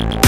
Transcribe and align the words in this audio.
you 0.00 0.27